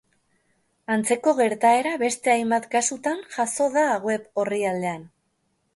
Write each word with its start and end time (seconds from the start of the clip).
Antzeko 0.95 1.33
gertaera 1.41 1.93
beste 2.05 2.33
hainbat 2.35 2.67
kasutan 2.75 3.23
jazo 3.37 3.69
da 3.79 3.87
web 4.09 4.29
orrialdean. 4.45 5.11